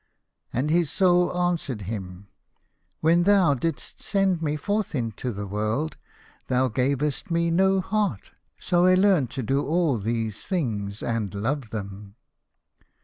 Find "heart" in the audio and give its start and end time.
8.09-8.31